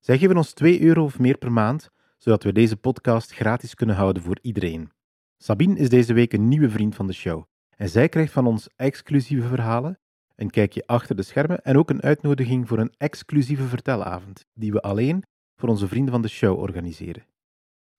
Zij 0.00 0.18
geven 0.18 0.36
ons 0.36 0.52
2 0.52 0.82
euro 0.82 1.04
of 1.04 1.18
meer 1.18 1.38
per 1.38 1.52
maand, 1.52 1.90
zodat 2.18 2.42
we 2.42 2.52
deze 2.52 2.76
podcast 2.76 3.32
gratis 3.32 3.74
kunnen 3.74 3.96
houden 3.96 4.22
voor 4.22 4.38
iedereen. 4.42 4.90
Sabine 5.38 5.78
is 5.78 5.88
deze 5.88 6.12
week 6.12 6.32
een 6.32 6.48
nieuwe 6.48 6.70
vriend 6.70 6.94
van 6.94 7.06
de 7.06 7.12
show 7.12 7.44
en 7.76 7.88
zij 7.88 8.08
krijgt 8.08 8.32
van 8.32 8.46
ons 8.46 8.68
exclusieve 8.76 9.48
verhalen, 9.48 9.98
een 10.34 10.50
kijkje 10.50 10.86
achter 10.86 11.16
de 11.16 11.22
schermen 11.22 11.62
en 11.62 11.76
ook 11.76 11.90
een 11.90 12.02
uitnodiging 12.02 12.68
voor 12.68 12.78
een 12.78 12.94
exclusieve 12.96 13.64
vertelavond, 13.64 14.44
die 14.54 14.72
we 14.72 14.80
alleen 14.80 15.22
voor 15.56 15.68
onze 15.68 15.88
vrienden 15.88 16.12
van 16.12 16.22
de 16.22 16.28
show 16.28 16.58
organiseren. 16.58 17.26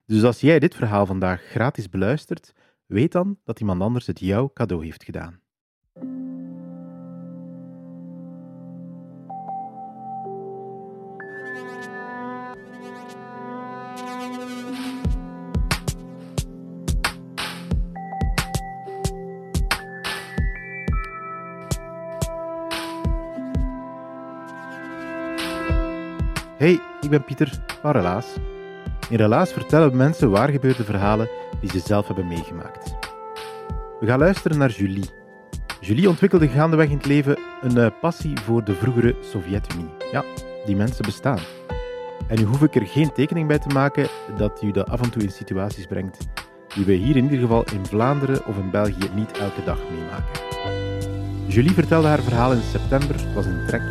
Dus 0.05 0.23
als 0.23 0.41
jij 0.41 0.59
dit 0.59 0.75
verhaal 0.75 1.05
vandaag 1.05 1.41
gratis 1.41 1.89
beluistert, 1.89 2.51
weet 2.85 3.11
dan 3.11 3.39
dat 3.43 3.59
iemand 3.59 3.81
anders 3.81 4.07
het 4.07 4.19
jou 4.19 4.49
cadeau 4.53 4.85
heeft 4.85 5.03
gedaan. 5.03 5.41
Ik 27.01 27.09
ben 27.09 27.23
Pieter 27.23 27.51
van 27.81 27.91
Relaas. 27.91 28.25
In 29.09 29.17
Relaas 29.17 29.51
vertellen 29.51 29.97
mensen 29.97 30.29
waar 30.29 30.49
gebeurde 30.49 30.83
verhalen 30.83 31.29
die 31.59 31.69
ze 31.69 31.79
zelf 31.79 32.07
hebben 32.07 32.27
meegemaakt. 32.27 32.95
We 33.99 34.05
gaan 34.05 34.19
luisteren 34.19 34.57
naar 34.57 34.71
Julie. 34.71 35.09
Julie 35.79 36.09
ontwikkelde 36.09 36.47
gaandeweg 36.47 36.89
in 36.89 36.97
het 36.97 37.05
leven 37.05 37.39
een 37.61 37.77
eh, 37.77 37.87
passie 38.01 38.39
voor 38.39 38.63
de 38.63 38.73
vroegere 38.73 39.15
Sovjet-Unie. 39.21 39.89
Ja, 40.11 40.23
die 40.65 40.75
mensen 40.75 41.05
bestaan. 41.05 41.39
En 42.27 42.37
nu 42.37 42.43
hoef 42.43 42.61
ik 42.61 42.75
er 42.75 42.87
geen 42.87 43.13
tekening 43.13 43.47
bij 43.47 43.59
te 43.59 43.73
maken 43.73 44.07
dat 44.37 44.61
u 44.63 44.71
dat 44.71 44.89
af 44.89 45.01
en 45.01 45.11
toe 45.11 45.21
in 45.21 45.31
situaties 45.31 45.85
brengt 45.85 46.27
die 46.75 46.85
we 46.85 46.93
hier 46.93 47.15
in 47.15 47.23
ieder 47.23 47.39
geval 47.39 47.63
in 47.73 47.85
Vlaanderen 47.85 48.45
of 48.45 48.57
in 48.57 48.71
België 48.71 49.09
niet 49.15 49.37
elke 49.37 49.63
dag 49.65 49.77
meemaken. 49.91 50.41
Julie 51.47 51.73
vertelde 51.73 52.07
haar 52.07 52.21
verhaal 52.21 52.51
in 52.51 52.61
september, 52.61 53.15
het 53.15 53.33
was 53.33 53.45
een 53.45 53.65
trek 53.67 53.81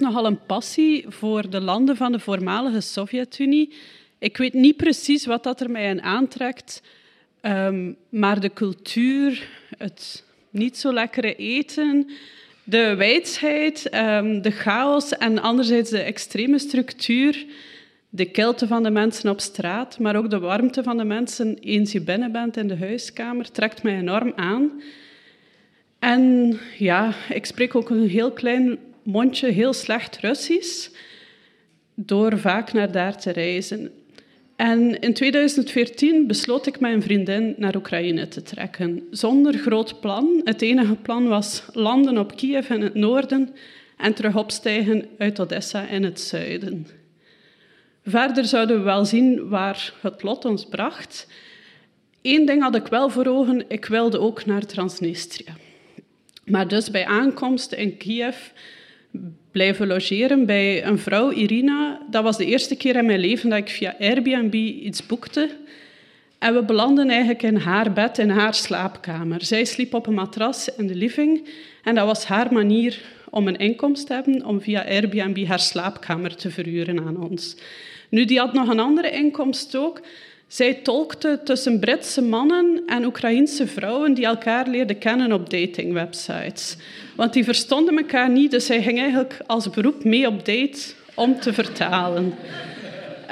nogal 0.00 0.26
een 0.26 0.44
passie 0.46 1.04
voor 1.08 1.50
de 1.50 1.60
landen 1.60 1.96
van 1.96 2.12
de 2.12 2.20
voormalige 2.20 2.80
Sovjet-Unie. 2.80 3.72
Ik 4.18 4.36
weet 4.36 4.52
niet 4.52 4.76
precies 4.76 5.26
wat 5.26 5.42
dat 5.42 5.60
er 5.60 5.70
mij 5.70 5.90
aan 5.90 6.02
aantrekt, 6.02 6.82
um, 7.42 7.96
maar 8.08 8.40
de 8.40 8.52
cultuur, 8.52 9.48
het 9.78 10.24
niet 10.50 10.76
zo 10.76 10.92
lekkere 10.92 11.34
eten, 11.34 12.10
de 12.64 12.94
wijsheid, 12.94 13.94
um, 13.94 14.42
de 14.42 14.50
chaos 14.50 15.12
en 15.12 15.38
anderzijds 15.42 15.90
de 15.90 16.02
extreme 16.02 16.58
structuur, 16.58 17.46
de 18.08 18.24
kilte 18.24 18.66
van 18.66 18.82
de 18.82 18.90
mensen 18.90 19.30
op 19.30 19.40
straat, 19.40 19.98
maar 19.98 20.16
ook 20.16 20.30
de 20.30 20.38
warmte 20.38 20.82
van 20.82 20.96
de 20.96 21.04
mensen 21.04 21.58
eens 21.58 21.92
je 21.92 22.00
binnen 22.00 22.32
bent 22.32 22.56
in 22.56 22.68
de 22.68 22.76
huiskamer, 22.76 23.50
trekt 23.50 23.82
mij 23.82 23.98
enorm 23.98 24.32
aan. 24.36 24.82
En 25.98 26.58
ja, 26.78 27.14
ik 27.28 27.46
spreek 27.46 27.74
ook 27.74 27.90
een 27.90 28.08
heel 28.08 28.32
klein 28.32 28.78
mondje 29.08 29.50
heel 29.50 29.72
slecht 29.72 30.18
Russisch, 30.18 30.88
door 31.94 32.38
vaak 32.38 32.72
naar 32.72 32.92
daar 32.92 33.20
te 33.20 33.30
reizen. 33.30 33.90
En 34.56 35.00
in 35.00 35.14
2014 35.14 36.26
besloot 36.26 36.66
ik 36.66 36.80
mijn 36.80 37.02
vriendin 37.02 37.54
naar 37.56 37.76
Oekraïne 37.76 38.28
te 38.28 38.42
trekken, 38.42 39.02
zonder 39.10 39.54
groot 39.54 40.00
plan. 40.00 40.40
Het 40.44 40.62
enige 40.62 40.94
plan 40.94 41.28
was 41.28 41.62
landen 41.72 42.18
op 42.18 42.36
Kiev 42.36 42.70
in 42.70 42.80
het 42.80 42.94
noorden 42.94 43.54
en 43.96 44.14
terug 44.14 44.36
opstijgen 44.36 45.06
uit 45.18 45.40
Odessa 45.40 45.86
in 45.86 46.04
het 46.04 46.20
zuiden. 46.20 46.86
Verder 48.04 48.44
zouden 48.44 48.76
we 48.76 48.82
wel 48.82 49.04
zien 49.04 49.48
waar 49.48 49.92
het 50.00 50.22
lot 50.22 50.44
ons 50.44 50.66
bracht. 50.66 51.26
Eén 52.22 52.46
ding 52.46 52.62
had 52.62 52.74
ik 52.74 52.86
wel 52.86 53.10
voor 53.10 53.26
ogen, 53.26 53.64
ik 53.68 53.84
wilde 53.84 54.20
ook 54.20 54.46
naar 54.46 54.66
Transnistrië. 54.66 55.52
Maar 56.44 56.68
dus 56.68 56.90
bij 56.90 57.06
aankomst 57.06 57.72
in 57.72 57.96
Kiev 57.96 58.36
blijven 59.50 59.86
logeren 59.86 60.46
bij 60.46 60.84
een 60.84 60.98
vrouw, 60.98 61.30
Irina. 61.30 62.00
Dat 62.10 62.22
was 62.22 62.36
de 62.36 62.46
eerste 62.46 62.76
keer 62.76 62.96
in 62.96 63.06
mijn 63.06 63.18
leven 63.18 63.50
dat 63.50 63.58
ik 63.58 63.68
via 63.68 63.94
Airbnb 63.98 64.54
iets 64.54 65.06
boekte. 65.06 65.50
En 66.38 66.54
we 66.54 66.62
belanden 66.62 67.08
eigenlijk 67.08 67.42
in 67.42 67.56
haar 67.56 67.92
bed, 67.92 68.18
in 68.18 68.30
haar 68.30 68.54
slaapkamer. 68.54 69.44
Zij 69.44 69.64
sliep 69.64 69.94
op 69.94 70.06
een 70.06 70.14
matras 70.14 70.74
in 70.76 70.86
de 70.86 70.94
living. 70.94 71.48
En 71.82 71.94
dat 71.94 72.06
was 72.06 72.24
haar 72.24 72.52
manier 72.52 73.00
om 73.30 73.48
een 73.48 73.56
inkomst 73.56 74.06
te 74.06 74.12
hebben, 74.12 74.44
om 74.44 74.60
via 74.60 74.84
Airbnb 74.84 75.46
haar 75.46 75.60
slaapkamer 75.60 76.36
te 76.36 76.50
verhuren 76.50 77.06
aan 77.06 77.22
ons. 77.30 77.56
Nu, 78.08 78.24
die 78.24 78.38
had 78.38 78.52
nog 78.52 78.68
een 78.68 78.80
andere 78.80 79.10
inkomst 79.10 79.76
ook. 79.76 80.00
Zij 80.48 80.74
tolkte 80.74 81.40
tussen 81.44 81.78
Britse 81.78 82.22
mannen 82.22 82.82
en 82.86 83.04
Oekraïense 83.04 83.66
vrouwen 83.66 84.14
die 84.14 84.26
elkaar 84.26 84.68
leerden 84.68 84.98
kennen 84.98 85.32
op 85.32 85.50
datingwebsites. 85.50 86.76
Want 87.16 87.32
die 87.32 87.44
verstonden 87.44 87.98
elkaar 87.98 88.30
niet, 88.30 88.50
dus 88.50 88.66
zij 88.66 88.82
ging 88.82 88.98
eigenlijk 88.98 89.36
als 89.46 89.70
beroep 89.70 90.04
mee 90.04 90.26
op 90.26 90.44
date 90.44 90.78
om 91.14 91.40
te 91.40 91.52
vertalen. 91.52 92.34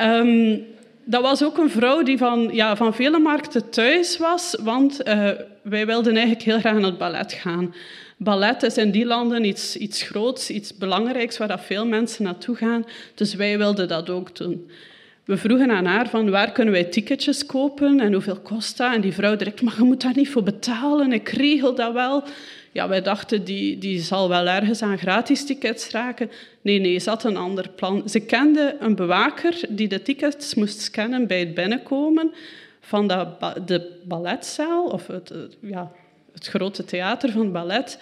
Um, 0.00 0.64
dat 1.04 1.22
was 1.22 1.42
ook 1.42 1.58
een 1.58 1.70
vrouw 1.70 2.02
die 2.02 2.18
van, 2.18 2.48
ja, 2.52 2.76
van 2.76 2.94
vele 2.94 3.18
markten 3.18 3.70
thuis 3.70 4.18
was, 4.18 4.56
want 4.62 5.08
uh, 5.08 5.30
wij 5.62 5.86
wilden 5.86 6.12
eigenlijk 6.12 6.44
heel 6.44 6.58
graag 6.58 6.74
naar 6.74 6.82
het 6.82 6.98
ballet 6.98 7.32
gaan. 7.32 7.74
Ballet 8.16 8.62
is 8.62 8.76
in 8.76 8.90
die 8.90 9.06
landen 9.06 9.44
iets, 9.44 9.76
iets 9.76 10.02
groots, 10.02 10.50
iets 10.50 10.76
belangrijks 10.76 11.38
waar 11.38 11.48
dat 11.48 11.64
veel 11.64 11.86
mensen 11.86 12.24
naartoe 12.24 12.56
gaan. 12.56 12.84
Dus 13.14 13.34
wij 13.34 13.58
wilden 13.58 13.88
dat 13.88 14.10
ook 14.10 14.36
doen. 14.36 14.70
We 15.26 15.36
vroegen 15.36 15.70
aan 15.70 15.84
haar 15.84 16.08
van 16.08 16.30
waar 16.30 16.52
kunnen 16.52 16.72
wij 16.72 16.84
ticketjes 16.84 17.46
kopen 17.46 18.00
en 18.00 18.12
hoeveel 18.12 18.40
kost 18.40 18.76
dat? 18.76 18.94
En 18.94 19.00
die 19.00 19.12
vrouw 19.12 19.36
direct, 19.36 19.62
maar 19.62 19.74
je 19.76 19.82
moet 19.82 20.00
daar 20.00 20.16
niet 20.16 20.28
voor 20.28 20.42
betalen, 20.42 21.12
ik 21.12 21.28
regel 21.28 21.74
dat 21.74 21.92
wel. 21.92 22.24
Ja, 22.72 22.88
wij 22.88 23.02
dachten, 23.02 23.44
die, 23.44 23.78
die 23.78 24.00
zal 24.00 24.28
wel 24.28 24.46
ergens 24.46 24.82
aan 24.82 24.98
gratis 24.98 25.46
tickets 25.46 25.90
raken. 25.90 26.30
Nee, 26.62 26.78
nee, 26.78 26.98
ze 26.98 27.08
had 27.08 27.24
een 27.24 27.36
ander 27.36 27.68
plan. 27.68 28.08
Ze 28.08 28.20
kende 28.20 28.76
een 28.80 28.94
bewaker 28.94 29.60
die 29.68 29.88
de 29.88 30.02
tickets 30.02 30.54
moest 30.54 30.80
scannen 30.80 31.26
bij 31.26 31.40
het 31.40 31.54
binnenkomen 31.54 32.32
van 32.80 33.06
de, 33.08 33.26
de 33.66 34.00
balletzaal, 34.04 34.84
of 34.86 35.06
het, 35.06 35.32
ja, 35.60 35.92
het 36.32 36.46
grote 36.46 36.84
theater 36.84 37.30
van 37.30 37.52
ballet. 37.52 37.98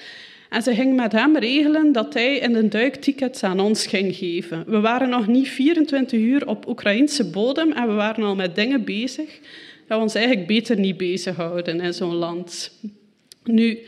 En 0.49 0.63
ze 0.63 0.75
ging 0.75 0.97
met 0.97 1.13
hem 1.13 1.37
regelen 1.37 1.93
dat 1.93 2.15
hij 2.15 2.37
in 2.37 2.53
de 2.53 2.69
duik 2.69 2.95
tickets 2.95 3.43
aan 3.43 3.61
ons 3.61 3.87
ging 3.87 4.17
geven. 4.17 4.65
We 4.67 4.81
waren 4.81 5.09
nog 5.09 5.27
niet 5.27 5.49
24 5.49 6.21
uur 6.21 6.47
op 6.47 6.69
Oekraïnse 6.69 7.31
bodem 7.31 7.73
en 7.73 7.87
we 7.87 7.95
waren 7.95 8.25
al 8.25 8.35
met 8.35 8.55
dingen 8.55 8.85
bezig 8.85 9.39
dat 9.87 9.97
we 9.99 10.03
ons 10.03 10.15
eigenlijk 10.15 10.47
beter 10.47 10.79
niet 10.79 10.97
bezighouden 10.97 11.81
in 11.81 11.95
zo'n 11.95 12.15
land. 12.15 12.79
Nu, 13.45 13.79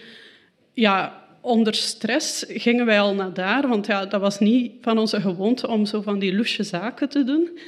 ja, 0.72 1.24
onder 1.40 1.74
stress 1.74 2.44
gingen 2.48 2.86
wij 2.86 3.00
al 3.00 3.14
naar 3.14 3.34
daar, 3.34 3.68
want 3.68 3.86
ja, 3.86 4.06
dat 4.06 4.20
was 4.20 4.38
niet 4.38 4.72
van 4.80 4.98
onze 4.98 5.20
gewoonte 5.20 5.68
om 5.68 5.86
zo 5.86 6.00
van 6.00 6.18
die 6.18 6.34
loesje 6.34 6.62
zaken 6.62 7.08
te 7.08 7.24
doen. 7.24 7.58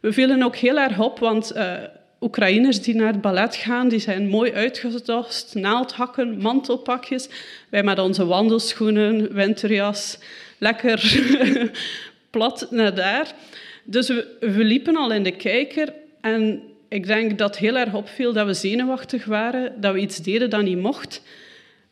We 0.00 0.12
vielen 0.12 0.42
ook 0.42 0.56
heel 0.56 0.78
erg 0.78 1.00
op, 1.00 1.18
want 1.18 1.52
uh, 1.56 1.74
Oekraïners 2.20 2.82
die 2.82 2.94
naar 2.94 3.12
het 3.12 3.20
ballet 3.20 3.56
gaan, 3.56 3.88
die 3.88 3.98
zijn 3.98 4.28
mooi 4.28 4.52
uitgedost, 4.52 5.54
naaldhakken, 5.54 6.38
mantelpakjes. 6.38 7.28
Wij 7.68 7.82
met 7.82 7.98
onze 7.98 8.26
wandelschoenen, 8.26 9.34
winterjas, 9.34 10.18
lekker 10.58 11.20
plat 12.30 12.66
naar 12.70 12.94
daar. 12.94 13.32
Dus 13.84 14.08
we, 14.08 14.36
we 14.40 14.64
liepen 14.64 14.96
al 14.96 15.12
in 15.12 15.22
de 15.22 15.36
kijker 15.36 15.92
en 16.20 16.62
ik 16.88 17.06
denk 17.06 17.38
dat 17.38 17.58
heel 17.58 17.76
erg 17.76 17.94
opviel 17.94 18.32
dat 18.32 18.46
we 18.46 18.54
zenuwachtig 18.54 19.24
waren, 19.24 19.80
dat 19.80 19.92
we 19.92 20.00
iets 20.00 20.16
deden 20.16 20.50
dat 20.50 20.62
niet 20.62 20.78
mocht. 20.78 21.22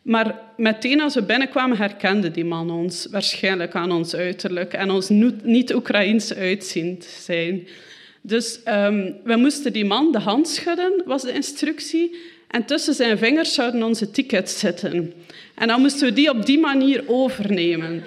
Maar 0.03 0.39
meteen 0.57 1.01
als 1.01 1.15
we 1.15 1.23
binnenkwamen 1.23 1.77
herkende 1.77 2.31
die 2.31 2.45
man 2.45 2.71
ons, 2.71 3.07
waarschijnlijk 3.11 3.75
aan 3.75 3.93
ons 3.93 4.15
uiterlijk 4.15 4.73
en 4.73 4.91
ons 4.91 5.09
niet 5.43 5.75
Oekraïens 5.75 6.35
uitzien 6.35 7.03
zijn. 7.25 7.69
Dus 8.27 8.61
um, 8.69 9.17
we 9.25 9.37
moesten 9.37 9.73
die 9.73 9.85
man 9.85 10.13
de 10.13 10.19
hand 10.19 10.49
schudden, 10.49 11.03
was 11.05 11.23
de 11.23 11.33
instructie. 11.33 12.17
En 12.49 12.65
tussen 12.65 12.95
zijn 12.95 13.19
vingers 13.19 13.55
zouden 13.55 13.83
onze 13.83 14.11
tickets 14.11 14.59
zitten. 14.59 15.13
En 15.55 15.69
dan 15.69 15.81
moesten 15.81 16.09
we 16.09 16.13
die 16.13 16.31
op 16.31 16.47
die 16.47 16.59
manier 16.59 17.05
overnemen. 17.07 18.05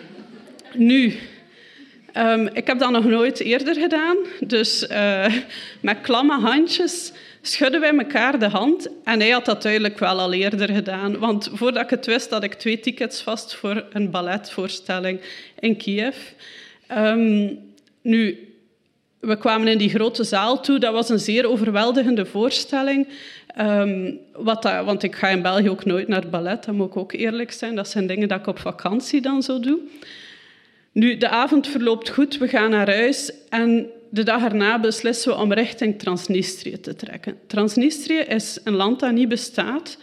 Nu, 0.74 1.14
um, 2.18 2.50
ik 2.54 2.68
heb 2.68 2.80
dat 2.80 2.92
nog 2.92 3.06
nooit 3.06 3.40
eerder 3.40 3.76
gedaan. 3.76 4.18
Dus 4.40 4.88
uh, 4.92 5.34
met 5.82 6.02
klamme 6.02 6.40
handjes 6.40 7.12
schudden 7.42 7.82
wij 7.82 7.98
elkaar 7.98 8.40
de 8.40 8.50
hand. 8.50 8.88
En 9.04 9.20
hij 9.20 9.30
had 9.30 9.46
dat 9.46 9.62
duidelijk 9.62 10.00
wel 10.00 10.20
al 10.20 10.34
eerder 10.34 10.70
gedaan. 10.70 11.18
Want 11.18 11.50
voordat 11.54 11.84
ik 11.84 11.90
het 11.90 12.06
wist, 12.06 12.30
had 12.30 12.44
ik 12.44 12.54
twee 12.54 12.80
tickets 12.80 13.22
vast 13.22 13.56
voor 13.56 13.86
een 13.94 14.12
balletvoorstelling 14.12 15.20
in 15.60 15.78
Kiev. 15.78 16.16
Um, 16.92 17.60
nu, 18.02 18.49
we 19.20 19.38
kwamen 19.38 19.68
in 19.68 19.78
die 19.78 19.90
grote 19.90 20.24
zaal 20.24 20.62
toe. 20.62 20.80
Dat 20.80 20.94
was 20.94 21.10
een 21.10 21.20
zeer 21.20 21.50
overweldigende 21.50 22.26
voorstelling. 22.26 23.08
Um, 23.60 24.20
wat 24.34 24.62
dat, 24.62 24.86
want 24.86 25.04
ik 25.04 25.16
ga 25.16 25.28
in 25.28 25.42
België 25.42 25.70
ook 25.70 25.86
nooit 25.86 26.08
naar 26.08 26.30
ballet, 26.30 26.66
dat 26.66 26.76
moet 26.76 26.88
ik 26.88 26.98
ook 26.98 27.14
eerlijk 27.14 27.52
zijn. 27.52 27.76
Dat 27.76 27.90
zijn 27.90 28.08
dingen 28.08 28.28
dat 28.28 28.40
ik 28.40 28.48
op 28.48 28.60
vakantie 28.60 29.22
dan 29.22 29.44
zo 29.44 29.60
doe. 29.60 29.80
Nu, 30.92 31.18
de 31.18 31.30
avond 31.30 31.68
verloopt 31.68 32.10
goed, 32.10 32.38
we 32.38 32.48
gaan 32.48 32.70
naar 32.70 32.96
huis 32.96 33.32
en 33.50 33.90
de 34.10 34.24
dag 34.24 34.44
erna 34.44 34.80
beslissen 34.80 35.32
we 35.32 35.38
om 35.38 35.54
richting 35.54 36.00
Transnistrië 36.00 36.80
te 36.80 36.96
trekken. 36.96 37.38
Transnistrië 37.48 38.20
is 38.20 38.60
een 38.64 38.76
land 38.76 39.00
dat 39.00 39.12
niet 39.12 39.30
bestaat. 39.30 39.98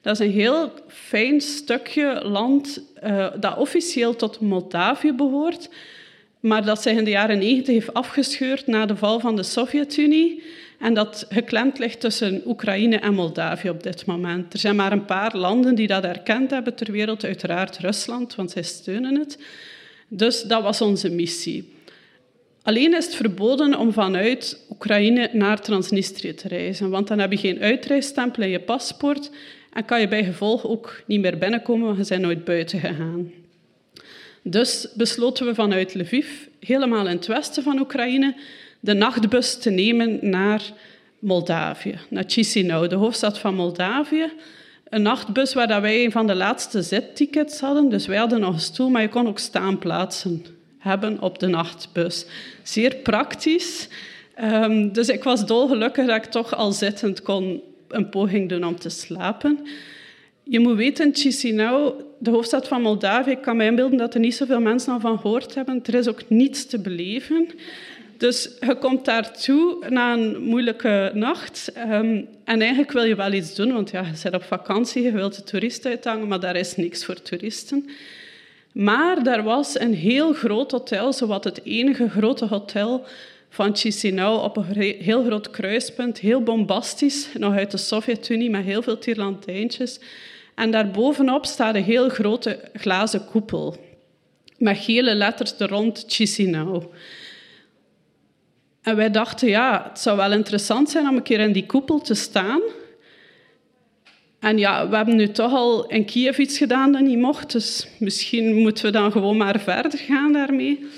Dat 0.00 0.20
is 0.20 0.26
een 0.26 0.32
heel 0.32 0.72
fijn 0.88 1.40
stukje 1.40 2.20
land 2.24 2.82
uh, 3.04 3.26
dat 3.40 3.56
officieel 3.56 4.16
tot 4.16 4.40
Moldavië 4.40 5.12
behoort, 5.12 5.68
maar 6.40 6.64
dat 6.64 6.82
zich 6.82 6.96
in 6.96 7.04
de 7.04 7.10
jaren 7.10 7.38
90 7.38 7.74
heeft 7.74 7.94
afgescheurd 7.94 8.66
na 8.66 8.86
de 8.86 8.96
val 8.96 9.20
van 9.20 9.36
de 9.36 9.42
Sovjet-Unie 9.42 10.42
en 10.78 10.94
dat 10.94 11.26
geklemd 11.28 11.78
ligt 11.78 12.00
tussen 12.00 12.42
Oekraïne 12.46 12.96
en 12.96 13.14
Moldavië 13.14 13.70
op 13.70 13.82
dit 13.82 14.06
moment. 14.06 14.52
Er 14.52 14.58
zijn 14.58 14.76
maar 14.76 14.92
een 14.92 15.04
paar 15.04 15.36
landen 15.36 15.74
die 15.74 15.86
dat 15.86 16.04
erkend 16.04 16.50
hebben 16.50 16.74
ter 16.74 16.92
wereld, 16.92 17.24
uiteraard 17.24 17.78
Rusland, 17.78 18.34
want 18.34 18.50
zij 18.50 18.62
steunen 18.62 19.18
het. 19.18 19.38
Dus 20.08 20.42
dat 20.42 20.62
was 20.62 20.80
onze 20.80 21.10
missie. 21.10 21.72
Alleen 22.62 22.96
is 22.96 23.04
het 23.04 23.14
verboden 23.14 23.78
om 23.78 23.92
vanuit 23.92 24.66
Oekraïne 24.70 25.30
naar 25.32 25.60
Transnistrië 25.60 26.34
te 26.34 26.48
reizen, 26.48 26.90
want 26.90 27.08
dan 27.08 27.18
heb 27.18 27.32
je 27.32 27.38
geen 27.38 27.60
uitreisstempel 27.60 28.42
in 28.42 28.48
je 28.48 28.60
paspoort 28.60 29.30
en 29.72 29.84
kan 29.84 30.00
je 30.00 30.08
bij 30.08 30.24
gevolg 30.24 30.66
ook 30.66 31.02
niet 31.06 31.20
meer 31.20 31.38
binnenkomen, 31.38 31.86
want 31.86 31.98
je 31.98 32.04
bent 32.14 32.22
nooit 32.22 32.44
buiten 32.44 32.80
gegaan. 32.80 33.30
Dus 34.42 34.88
besloten 34.94 35.46
we 35.46 35.54
vanuit 35.54 35.94
Lviv, 35.94 36.26
helemaal 36.60 37.06
in 37.06 37.16
het 37.16 37.26
westen 37.26 37.62
van 37.62 37.78
Oekraïne, 37.78 38.34
de 38.80 38.92
nachtbus 38.92 39.58
te 39.58 39.70
nemen 39.70 40.18
naar 40.22 40.62
Moldavië, 41.18 41.98
naar 42.08 42.24
Chisinau, 42.26 42.88
de 42.88 42.94
hoofdstad 42.94 43.38
van 43.38 43.54
Moldavië. 43.54 44.32
Een 44.88 45.02
nachtbus 45.02 45.54
waar 45.54 45.80
wij 45.80 46.04
een 46.04 46.12
van 46.12 46.26
de 46.26 46.34
laatste 46.34 46.82
zittickets 46.82 47.60
hadden. 47.60 47.88
Dus 47.88 48.06
wij 48.06 48.18
hadden 48.18 48.40
nog 48.40 48.54
een 48.54 48.60
stoel, 48.60 48.90
maar 48.90 49.02
je 49.02 49.08
kon 49.08 49.28
ook 49.28 49.38
staanplaatsen 49.38 50.44
hebben 50.78 51.22
op 51.22 51.38
de 51.38 51.46
nachtbus. 51.46 52.26
Zeer 52.62 52.96
praktisch. 52.96 53.88
Um, 54.42 54.92
dus 54.92 55.08
ik 55.08 55.24
was 55.24 55.46
dolgelukkig 55.46 56.06
dat 56.06 56.16
ik 56.16 56.24
toch 56.24 56.54
al 56.54 56.72
zittend 56.72 57.22
kon 57.22 57.62
een 57.88 58.08
poging 58.08 58.48
doen 58.48 58.64
om 58.64 58.78
te 58.78 58.88
slapen. 58.88 59.66
Je 60.42 60.60
moet 60.60 60.76
weten, 60.76 61.14
Chisinau, 61.14 61.92
de 62.22 62.30
hoofdstad 62.30 62.68
van 62.68 62.82
Moldavië, 62.82 63.30
ik 63.30 63.40
kan 63.40 63.56
me 63.56 63.64
inbeelden 63.64 63.98
dat 63.98 64.14
er 64.14 64.20
niet 64.20 64.34
zoveel 64.34 64.60
mensen 64.60 64.92
al 64.92 65.00
van 65.00 65.18
gehoord 65.18 65.54
hebben. 65.54 65.82
Er 65.84 65.94
is 65.94 66.08
ook 66.08 66.22
niets 66.28 66.66
te 66.66 66.80
beleven. 66.80 67.48
Dus 68.16 68.50
je 68.60 68.76
komt 68.76 69.04
daartoe 69.04 69.86
na 69.88 70.12
een 70.12 70.42
moeilijke 70.42 71.10
nacht. 71.14 71.72
Um, 71.76 72.28
en 72.44 72.60
eigenlijk 72.60 72.92
wil 72.92 73.04
je 73.04 73.14
wel 73.14 73.32
iets 73.32 73.54
doen, 73.54 73.72
want 73.72 73.90
ja, 73.90 74.00
je 74.00 74.20
bent 74.22 74.34
op 74.34 74.42
vakantie, 74.42 75.02
je 75.02 75.12
wilt 75.12 75.36
de 75.36 75.42
toeristen 75.42 75.90
uithangen, 75.90 76.28
maar 76.28 76.40
daar 76.40 76.56
is 76.56 76.76
niks 76.76 77.04
voor 77.04 77.22
toeristen. 77.22 77.90
Maar 78.72 79.22
daar 79.22 79.42
was 79.42 79.80
een 79.80 79.94
heel 79.94 80.32
groot 80.32 80.70
hotel, 80.70 81.12
zowat 81.12 81.44
het 81.44 81.60
enige 81.64 82.08
grote 82.08 82.46
hotel 82.46 83.04
van 83.48 83.76
Chisinau 83.76 84.42
op 84.42 84.56
een 84.56 84.80
heel 84.80 85.24
groot 85.24 85.50
kruispunt, 85.50 86.18
heel 86.18 86.42
bombastisch, 86.42 87.28
nog 87.38 87.54
uit 87.54 87.70
de 87.70 87.76
Sovjet-Unie 87.76 88.50
met 88.50 88.64
heel 88.64 88.82
veel 88.82 88.98
tierlantijntjes. 88.98 90.00
En 90.60 90.70
daarbovenop 90.70 91.46
staat 91.46 91.74
een 91.74 91.84
heel 91.84 92.08
grote 92.08 92.60
glazen 92.74 93.24
koepel 93.24 93.76
met 94.58 94.78
gele 94.78 95.14
letters 95.14 95.58
er 95.58 95.68
rond 95.68 96.04
Chisinau. 96.08 96.84
En 98.82 98.96
wij 98.96 99.10
dachten, 99.10 99.48
ja, 99.48 99.86
het 99.88 99.98
zou 99.98 100.16
wel 100.16 100.32
interessant 100.32 100.90
zijn 100.90 101.08
om 101.08 101.16
een 101.16 101.22
keer 101.22 101.40
in 101.40 101.52
die 101.52 101.66
koepel 101.66 102.00
te 102.00 102.14
staan. 102.14 102.60
En 104.38 104.58
ja, 104.58 104.88
we 104.88 104.96
hebben 104.96 105.16
nu 105.16 105.28
toch 105.28 105.52
al 105.52 105.86
in 105.86 106.04
Kiev 106.04 106.38
iets 106.38 106.58
gedaan 106.58 106.92
dat 106.92 107.00
niet 107.00 107.18
mocht, 107.18 107.52
dus 107.52 107.88
misschien 107.98 108.54
moeten 108.54 108.84
we 108.84 108.90
dan 108.90 109.12
gewoon 109.12 109.36
maar 109.36 109.60
verder 109.60 109.98
gaan 109.98 110.32
daarmee. 110.32 110.88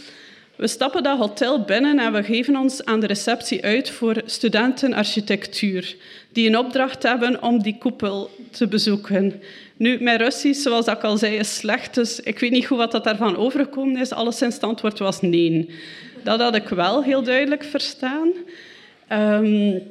We 0.56 0.66
stappen 0.66 1.02
dat 1.02 1.18
hotel 1.18 1.60
binnen 1.60 1.98
en 1.98 2.12
we 2.12 2.22
geven 2.22 2.56
ons 2.56 2.84
aan 2.84 3.00
de 3.00 3.06
receptie 3.06 3.64
uit 3.64 3.90
voor 3.90 4.22
studenten 4.24 4.92
architectuur, 4.92 5.96
die 6.32 6.48
een 6.48 6.58
opdracht 6.58 7.02
hebben 7.02 7.42
om 7.42 7.62
die 7.62 7.78
koepel 7.78 8.30
te 8.50 8.68
bezoeken. 8.68 9.42
Nu, 9.76 9.98
mijn 10.00 10.18
Russisch, 10.18 10.62
zoals 10.62 10.86
ik 10.86 11.02
al 11.02 11.16
zei, 11.16 11.36
is 11.36 11.56
slecht, 11.56 11.94
dus 11.94 12.20
ik 12.20 12.38
weet 12.38 12.50
niet 12.50 12.66
goed 12.66 12.78
wat 12.78 12.92
dat 12.92 13.04
daarvan 13.04 13.36
overgekomen 13.36 14.00
is. 14.00 14.12
Alleszins 14.12 14.54
het 14.54 14.64
antwoord 14.64 14.98
was 14.98 15.20
nee. 15.20 15.68
Dat 16.22 16.40
had 16.40 16.54
ik 16.54 16.68
wel 16.68 17.02
heel 17.02 17.22
duidelijk 17.22 17.64
verstaan. 17.64 18.28
Um, 19.12 19.82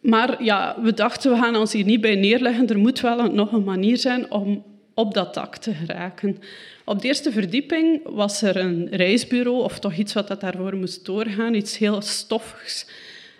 maar 0.00 0.42
ja, 0.42 0.76
we 0.82 0.94
dachten, 0.94 1.30
we 1.30 1.36
gaan 1.36 1.56
ons 1.56 1.72
hier 1.72 1.84
niet 1.84 2.00
bij 2.00 2.14
neerleggen. 2.14 2.68
Er 2.68 2.78
moet 2.78 3.00
wel 3.00 3.32
nog 3.32 3.52
een 3.52 3.64
manier 3.64 3.96
zijn 3.96 4.30
om 4.30 4.62
op 5.00 5.14
dat 5.14 5.34
dak 5.34 5.56
te 5.56 5.74
geraken. 5.74 6.38
Op 6.84 7.00
de 7.00 7.08
eerste 7.08 7.32
verdieping 7.32 8.00
was 8.04 8.42
er 8.42 8.56
een 8.56 8.88
reisbureau, 8.90 9.62
of 9.62 9.78
toch 9.78 9.96
iets 9.96 10.12
wat 10.12 10.28
dat 10.28 10.40
daarvoor 10.40 10.76
moest 10.76 11.04
doorgaan. 11.04 11.54
Iets 11.54 11.78
heel 11.78 12.02
stoffigs, 12.02 12.86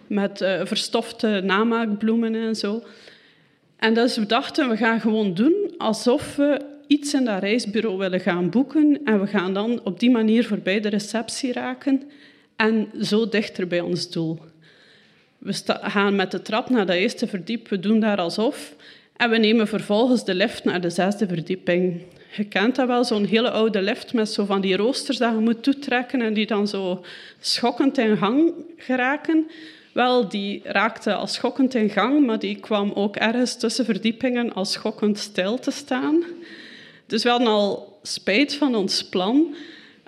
met 0.07 0.41
uh, 0.41 0.61
verstofte 0.65 1.41
namaakbloemen 1.45 2.35
en 2.35 2.55
zo. 2.55 2.83
En 3.77 3.95
dus 3.95 4.17
we 4.17 4.27
dachten, 4.27 4.69
we 4.69 4.77
gaan 4.77 5.01
gewoon 5.01 5.35
doen 5.35 5.75
alsof 5.79 6.37
we 6.37 6.61
iets 6.87 7.15
in 7.15 7.25
dat 7.25 7.41
reisbureau 7.41 7.99
willen 7.99 8.21
gaan 8.21 8.51
boeken. 8.51 9.01
En 9.05 9.21
we 9.21 9.27
gaan 9.27 9.55
dan 9.55 9.81
op 9.85 10.01
die 10.01 10.11
manier 10.11 10.47
voorbij 10.47 10.81
de 10.81 10.89
receptie 10.89 11.53
raken 11.53 12.03
en 12.57 12.89
zo 13.01 13.29
dichter 13.29 13.67
bij 13.67 13.81
ons 13.81 14.11
doel. 14.11 14.39
We 15.39 15.55
gaan 15.67 16.17
met 16.17 16.31
de 16.31 16.43
trap 16.43 16.71
naar 16.71 16.87
de 16.87 16.97
eerste 16.97 17.27
verdiep, 17.27 17.69
we 17.69 17.81
doen 17.81 18.01
daar 18.01 18.19
alsof. 18.19 18.75
En 19.21 19.31
we 19.31 19.37
nemen 19.37 19.69
vervolgens 19.69 20.25
de 20.25 20.35
lift 20.35 20.65
naar 20.65 20.81
de 20.81 20.91
zesde 20.91 21.27
verdieping. 21.27 22.03
Je 22.37 22.45
kent 22.45 22.77
dat 22.77 22.87
wel, 22.87 23.05
zo'n 23.05 23.25
hele 23.25 23.51
oude 23.51 23.83
lift 23.83 24.13
met 24.13 24.29
zo 24.29 24.45
van 24.45 24.61
die 24.61 24.77
roosters 24.77 25.19
dat 25.19 25.33
je 25.33 25.39
moet 25.39 25.63
toetrekken 25.63 26.23
en 26.23 26.35
die 26.35 26.47
dan 26.47 26.69
zo 26.69 27.05
schokkend 27.41 27.99
in 27.99 28.17
gang 28.17 28.53
geraken. 28.77 29.51
Wel, 29.93 30.29
die 30.29 30.61
raakte 30.65 31.15
al 31.15 31.27
schokkend 31.27 31.75
in 31.75 31.91
gang, 31.91 32.27
maar 32.27 32.39
die 32.39 32.57
kwam 32.57 32.93
ook 32.93 33.17
ergens 33.17 33.57
tussen 33.57 33.85
verdiepingen 33.85 34.53
al 34.53 34.65
schokkend 34.65 35.19
stil 35.19 35.59
te 35.59 35.71
staan. 35.71 36.23
Dus 37.07 37.23
we 37.23 37.29
hadden 37.29 37.49
al 37.49 37.99
spijt 38.03 38.55
van 38.55 38.75
ons 38.75 39.09
plan. 39.09 39.55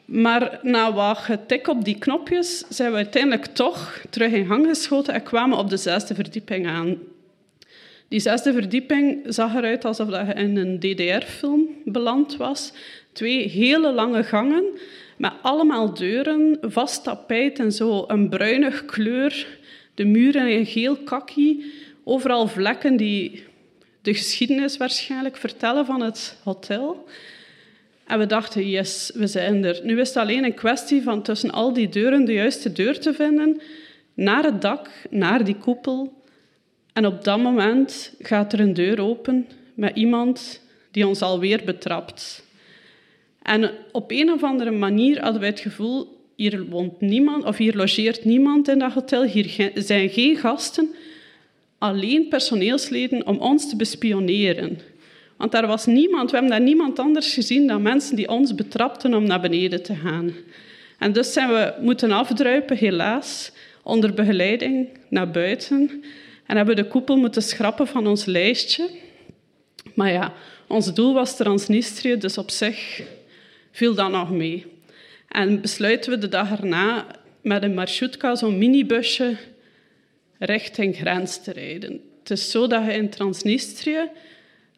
Maar 0.05 0.59
na 0.63 0.93
wat 0.93 1.19
getik 1.19 1.69
op 1.69 1.85
die 1.85 1.99
knopjes 1.99 2.65
zijn 2.69 2.91
we 2.91 2.97
uiteindelijk 2.97 3.47
toch 3.47 4.01
terug 4.11 4.33
in 4.33 4.47
gang 4.47 4.67
geschoten 4.67 5.15
en 5.15 5.23
kwamen 5.23 5.59
op 5.59 5.71
de 5.71 5.77
zesde 5.77 6.15
verdieping 6.15 6.67
aan. 6.67 6.99
Die 8.13 8.21
zesde 8.21 8.53
verdieping 8.53 9.25
zag 9.27 9.55
eruit 9.55 9.85
alsof 9.85 10.09
je 10.09 10.35
in 10.35 10.57
een 10.57 10.79
DDR-film 10.79 11.69
beland 11.85 12.37
was. 12.37 12.73
Twee 13.13 13.49
hele 13.49 13.93
lange 13.93 14.25
gangen 14.25 14.65
met 15.17 15.33
allemaal 15.43 15.95
deuren, 15.95 16.59
vast 16.61 17.05
tapijt 17.05 17.59
en 17.59 17.73
zo 17.73 18.05
een 18.07 18.29
bruinig 18.29 18.85
kleur. 18.85 19.47
De 19.95 20.05
muren 20.05 20.49
in 20.49 20.67
geel 20.67 20.97
kakkie. 20.97 21.73
Overal 22.05 22.49
vlekken 22.49 22.97
die 22.97 23.45
de 24.03 24.15
geschiedenis 24.15 24.77
waarschijnlijk 24.77 25.37
vertellen 25.37 25.87
van 25.87 26.03
het 26.03 26.37
hotel. 26.45 27.09
En 28.07 28.19
we 28.19 28.27
dachten, 28.27 28.69
yes, 28.69 29.11
we 29.15 29.27
zijn 29.27 29.65
er. 29.65 29.81
Nu 29.83 30.01
is 30.01 30.09
het 30.09 30.17
alleen 30.17 30.45
een 30.45 30.55
kwestie 30.55 31.03
van 31.03 31.23
tussen 31.23 31.51
al 31.51 31.73
die 31.73 31.89
deuren 31.89 32.25
de 32.25 32.33
juiste 32.33 32.73
deur 32.73 33.01
te 33.01 33.15
vinden 33.15 33.61
naar 34.15 34.45
het 34.45 34.63
dak, 34.63 34.91
naar 35.11 35.45
die 35.45 35.57
koepel. 35.57 36.22
En 36.93 37.07
op 37.07 37.25
dat 37.25 37.39
moment 37.39 38.15
gaat 38.19 38.53
er 38.53 38.61
een 38.61 38.75
deur 38.75 39.01
open 39.01 39.47
met 39.75 39.97
iemand 39.97 40.61
die 40.91 41.07
ons 41.07 41.23
alweer 41.23 41.63
betrapt. 41.65 42.45
En 43.43 43.71
op 43.93 44.11
een 44.11 44.33
of 44.33 44.43
andere 44.43 44.71
manier 44.71 45.21
hadden 45.23 45.41
wij 45.41 45.51
het 45.51 45.61
gevoel, 45.61 46.21
hier 46.37 46.65
woont 46.65 47.01
niemand, 47.01 47.45
of 47.45 47.57
hier 47.57 47.77
logeert 47.77 48.25
niemand 48.25 48.69
in 48.69 48.79
dat 48.79 48.93
hotel, 48.93 49.23
hier 49.23 49.71
zijn 49.75 50.09
geen 50.09 50.37
gasten, 50.37 50.95
alleen 51.79 52.29
personeelsleden 52.29 53.27
om 53.27 53.39
ons 53.39 53.69
te 53.69 53.77
bespioneren. 53.77 54.79
Want 55.37 55.53
daar 55.53 55.67
was 55.67 55.87
niemand, 55.87 56.31
we 56.31 56.37
hebben 56.37 56.57
daar 56.57 56.67
niemand 56.67 56.99
anders 56.99 57.35
gezien 57.35 57.67
dan 57.67 57.83
mensen 57.83 58.17
die 58.17 58.29
ons 58.29 58.55
betrapten 58.55 59.15
om 59.15 59.27
naar 59.27 59.41
beneden 59.41 59.83
te 59.83 59.95
gaan. 59.95 60.33
En 60.99 61.13
dus 61.13 61.33
zijn 61.33 61.49
we 61.49 61.75
moeten 61.81 62.11
afdruipen, 62.11 62.77
helaas, 62.77 63.53
onder 63.83 64.15
begeleiding 64.15 64.89
naar 65.09 65.31
buiten. 65.31 66.05
En 66.53 66.59
hebben 66.59 66.77
de 66.77 66.87
koepel 66.87 67.17
moeten 67.17 67.43
schrappen 67.43 67.87
van 67.87 68.07
ons 68.07 68.25
lijstje. 68.25 68.91
Maar 69.95 70.11
ja, 70.11 70.33
ons 70.69 70.95
doel 70.95 71.15
was 71.15 71.37
Transnistrië, 71.37 72.17
dus 72.17 72.39
op 72.39 72.51
zich 72.51 73.03
viel 73.71 73.95
dat 73.95 74.11
nog 74.11 74.31
mee. 74.31 74.67
En 75.29 75.61
besluiten 75.61 76.11
we 76.11 76.19
de 76.19 76.29
dag 76.29 76.51
erna 76.59 77.07
met 77.41 77.63
een 77.63 77.75
marsjutka, 77.75 78.35
zo'n 78.35 78.59
minibusje, 78.59 79.37
richting 80.39 80.97
grens 80.97 81.43
te 81.43 81.53
rijden. 81.53 82.01
Het 82.19 82.31
is 82.31 82.51
zo 82.51 82.67
dat 82.67 82.85
je 82.85 82.93
in 82.93 83.11
Transnistrië 83.11 84.11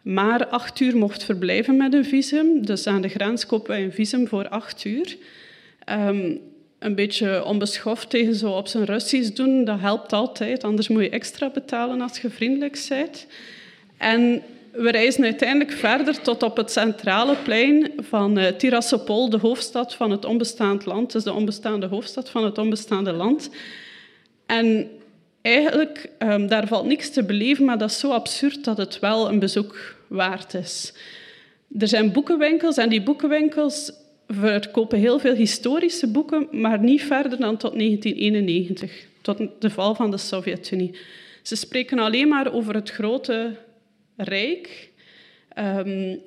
maar 0.02 0.46
acht 0.46 0.80
uur 0.80 0.96
mocht 0.96 1.24
verblijven 1.24 1.76
met 1.76 1.94
een 1.94 2.04
visum. 2.04 2.66
Dus 2.66 2.86
aan 2.86 3.02
de 3.02 3.08
grens 3.08 3.46
kopen 3.46 3.70
wij 3.70 3.84
een 3.84 3.92
visum 3.92 4.28
voor 4.28 4.48
acht 4.48 4.84
uur. 4.84 5.16
Um, 5.90 6.40
een 6.84 6.94
beetje 6.94 7.44
onbeschoft 7.44 8.10
tegen 8.10 8.34
zo 8.34 8.50
op 8.50 8.66
zijn 8.66 8.84
Russisch 8.84 9.32
doen, 9.32 9.64
dat 9.64 9.80
helpt 9.80 10.12
altijd. 10.12 10.64
Anders 10.64 10.88
moet 10.88 11.02
je 11.02 11.10
extra 11.10 11.50
betalen 11.50 12.00
als 12.00 12.18
je 12.18 12.30
vriendelijk 12.30 12.86
bent. 12.88 13.26
En 13.96 14.42
we 14.72 14.90
reizen 14.90 15.24
uiteindelijk 15.24 15.72
verder 15.72 16.20
tot 16.20 16.42
op 16.42 16.56
het 16.56 16.70
centrale 16.70 17.36
plein 17.36 17.92
van 17.98 18.38
uh, 18.38 18.46
Tirassopol, 18.46 19.30
de 19.30 19.38
hoofdstad 19.38 19.94
van 19.94 20.10
het 20.10 20.24
onbestaand 20.24 20.86
land. 20.86 21.12
Dus 21.12 21.22
de 21.22 21.32
onbestaande 21.32 21.86
hoofdstad 21.86 22.30
van 22.30 22.44
het 22.44 22.58
onbestaande 22.58 23.12
land. 23.12 23.50
En 24.46 24.90
eigenlijk, 25.42 26.10
um, 26.18 26.46
daar 26.46 26.66
valt 26.66 26.86
niks 26.86 27.10
te 27.10 27.24
beleven, 27.24 27.64
maar 27.64 27.78
dat 27.78 27.90
is 27.90 27.98
zo 27.98 28.10
absurd 28.10 28.64
dat 28.64 28.76
het 28.76 28.98
wel 28.98 29.28
een 29.28 29.38
bezoek 29.38 29.96
waard 30.06 30.54
is. 30.54 30.92
Er 31.78 31.88
zijn 31.88 32.12
boekenwinkels 32.12 32.76
en 32.76 32.88
die 32.88 33.02
boekenwinkels 33.02 33.92
verkopen 34.28 34.98
heel 34.98 35.18
veel 35.18 35.34
historische 35.34 36.10
boeken, 36.10 36.48
maar 36.50 36.78
niet 36.78 37.02
verder 37.02 37.38
dan 37.38 37.56
tot 37.56 37.78
1991, 37.78 39.06
tot 39.20 39.38
de 39.58 39.70
val 39.70 39.94
van 39.94 40.10
de 40.10 40.18
Sovjet-Unie. 40.18 40.96
Ze 41.42 41.56
spreken 41.56 41.98
alleen 41.98 42.28
maar 42.28 42.52
over 42.52 42.74
het 42.74 42.90
grote 42.90 43.56
rijk. 44.16 44.90
Um, 45.58 46.20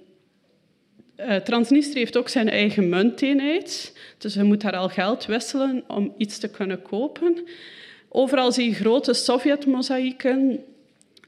Transnistrië 1.44 2.00
heeft 2.00 2.18
ook 2.18 2.30
zijn 2.30 2.50
eigen 2.50 2.90
munteenheid, 2.90 3.98
dus 4.18 4.34
je 4.34 4.44
moet 4.44 4.62
daar 4.62 4.76
al 4.76 4.90
geld 4.90 5.26
wisselen 5.26 5.84
om 5.88 6.14
iets 6.18 6.38
te 6.38 6.50
kunnen 6.50 6.82
kopen. 6.82 7.48
Overal 8.10 8.52
zie 8.52 8.70
je 8.70 8.74
grote 8.74 9.14
Sovjet-mozaïeken. 9.14 10.64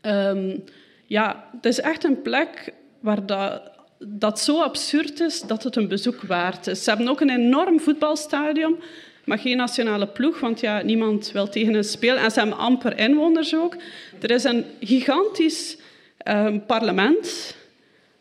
Um, 0.01 0.63
ja, 1.05 1.49
het 1.55 1.65
is 1.65 1.79
echt 1.79 2.03
een 2.03 2.21
plek 2.21 2.73
waar 2.99 3.25
dat, 3.25 3.61
dat 4.00 4.39
zo 4.39 4.62
absurd 4.62 5.20
is 5.20 5.41
dat 5.41 5.63
het 5.63 5.75
een 5.75 5.88
bezoek 5.88 6.22
waard 6.22 6.68
is. 6.68 6.84
Ze 6.84 6.89
hebben 6.89 7.08
ook 7.08 7.22
een 7.22 7.29
enorm 7.29 7.79
voetbalstadion, 7.79 8.79
maar 9.24 9.39
geen 9.39 9.58
nationale 9.58 10.08
ploeg, 10.08 10.39
want 10.39 10.60
ja, 10.60 10.82
niemand 10.82 11.32
wil 11.32 11.50
tegen 11.50 11.74
hen 11.74 11.84
spelen. 11.84 12.24
En 12.24 12.32
ze 12.32 12.39
hebben 12.39 12.58
amper 12.58 12.98
inwoners 12.98 13.56
ook. 13.56 13.75
Er 14.20 14.32
is 14.32 14.44
een 14.44 14.65
gigantisch 14.79 15.77
um, 16.27 16.65
parlement 16.65 17.56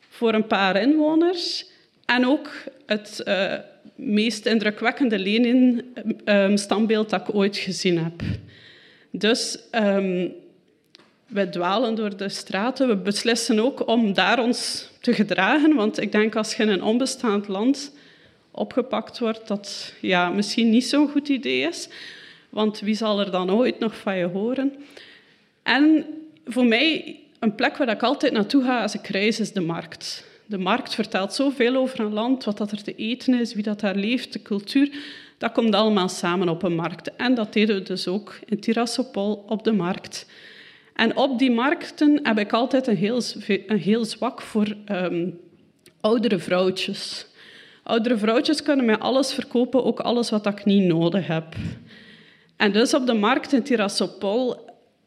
voor 0.08 0.34
een 0.34 0.46
paar 0.46 0.76
inwoners. 0.76 1.66
En 2.04 2.26
ook 2.26 2.50
het 2.86 3.22
uh, 3.24 3.54
meest 3.94 4.46
indrukwekkende 4.46 5.18
Lenin-standbeeld 5.18 7.10
dat 7.10 7.20
ik 7.28 7.34
ooit 7.34 7.56
gezien 7.56 7.98
heb. 7.98 8.22
Dus 9.10 9.58
um, 9.72 10.32
we 11.26 11.48
dwalen 11.48 11.94
door 11.94 12.16
de 12.16 12.28
straten. 12.28 12.88
We 12.88 12.96
beslissen 12.96 13.60
ook 13.60 13.88
om 13.88 14.12
daar 14.12 14.38
ons 14.38 14.88
gedragen. 15.14 15.74
Want 15.74 16.00
ik 16.00 16.12
denk 16.12 16.36
als 16.36 16.54
je 16.54 16.62
in 16.62 16.68
een 16.68 16.82
onbestaand 16.82 17.48
land 17.48 17.96
opgepakt 18.50 19.18
wordt, 19.18 19.48
dat 19.48 19.92
ja, 20.00 20.28
misschien 20.28 20.70
niet 20.70 20.86
zo'n 20.86 21.10
goed 21.10 21.28
idee 21.28 21.68
is. 21.68 21.88
Want 22.48 22.80
wie 22.80 22.94
zal 22.94 23.20
er 23.20 23.30
dan 23.30 23.50
ooit 23.50 23.78
nog 23.78 23.96
van 23.96 24.16
je 24.16 24.26
horen? 24.26 24.72
En 25.62 26.04
voor 26.46 26.64
mij, 26.64 27.18
een 27.38 27.54
plek 27.54 27.76
waar 27.76 27.88
ik 27.88 28.02
altijd 28.02 28.32
naartoe 28.32 28.64
ga 28.64 28.82
als 28.82 28.94
ik 28.94 29.06
reis, 29.06 29.40
is 29.40 29.52
de 29.52 29.60
markt. 29.60 30.26
De 30.46 30.58
markt 30.58 30.94
vertelt 30.94 31.34
zoveel 31.34 31.76
over 31.76 32.00
een 32.00 32.12
land, 32.12 32.44
wat 32.44 32.58
dat 32.58 32.70
er 32.70 32.82
te 32.82 32.94
eten 32.94 33.40
is, 33.40 33.54
wie 33.54 33.62
dat 33.62 33.80
daar 33.80 33.94
leeft, 33.94 34.32
de 34.32 34.42
cultuur. 34.42 34.90
Dat 35.38 35.52
komt 35.52 35.74
allemaal 35.74 36.08
samen 36.08 36.48
op 36.48 36.62
een 36.62 36.74
markt. 36.74 37.16
En 37.16 37.34
dat 37.34 37.52
deden 37.52 37.76
we 37.76 37.82
dus 37.82 38.08
ook 38.08 38.38
in 38.46 38.60
Tirassopol 38.60 39.44
op 39.46 39.64
de 39.64 39.72
markt. 39.72 40.26
En 40.98 41.16
op 41.16 41.38
die 41.38 41.50
markten 41.50 42.20
heb 42.22 42.38
ik 42.38 42.52
altijd 42.52 42.86
een 42.86 42.96
heel, 42.96 43.22
een 43.66 43.78
heel 43.78 44.04
zwak 44.04 44.40
voor 44.40 44.76
um, 44.92 45.40
oudere 46.00 46.38
vrouwtjes. 46.38 47.26
Oudere 47.82 48.16
vrouwtjes 48.16 48.62
kunnen 48.62 48.84
mij 48.84 48.98
alles 48.98 49.34
verkopen, 49.34 49.84
ook 49.84 50.00
alles 50.00 50.30
wat 50.30 50.46
ik 50.46 50.64
niet 50.64 50.82
nodig 50.82 51.26
heb. 51.26 51.44
En 52.56 52.72
dus 52.72 52.94
op 52.94 53.06
de 53.06 53.14
markt 53.14 53.52
in 53.52 53.62
Tirassopol 53.62 54.56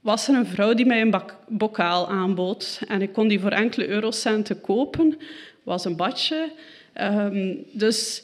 was 0.02 0.28
er 0.28 0.36
een 0.36 0.46
vrouw 0.46 0.74
die 0.74 0.86
mij 0.86 1.02
een 1.02 1.22
bokaal 1.48 2.08
aanbood. 2.08 2.82
En 2.88 3.02
ik 3.02 3.14
kon 3.14 3.28
die 3.28 3.40
voor 3.40 3.52
enkele 3.52 3.88
eurocenten 3.88 4.62
kopen. 4.62 5.18
was 5.64 5.86
een 5.86 5.96
badje. 5.96 6.52
Um, 7.02 7.66
dus 7.72 8.24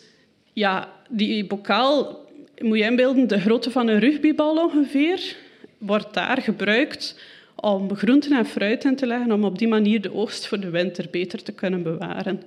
ja, 0.53 0.89
die 1.09 1.45
bokaal, 1.45 2.25
moet 2.59 2.77
je 2.77 2.83
inbeelden, 2.83 3.27
de 3.27 3.39
grootte 3.39 3.71
van 3.71 3.87
een 3.87 3.99
rugbybal 3.99 4.57
ongeveer, 4.57 5.35
wordt 5.77 6.13
daar 6.13 6.41
gebruikt 6.41 7.35
om 7.61 7.95
groenten 7.95 8.37
en 8.37 8.45
fruit 8.45 8.83
in 8.83 8.95
te 8.95 9.07
leggen, 9.07 9.31
om 9.31 9.43
op 9.43 9.57
die 9.57 9.67
manier 9.67 10.01
de 10.01 10.13
oogst 10.13 10.47
voor 10.47 10.59
de 10.59 10.69
winter 10.69 11.07
beter 11.11 11.43
te 11.43 11.51
kunnen 11.51 11.83
bewaren. 11.83 12.41